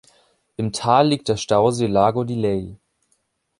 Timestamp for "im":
0.57-0.71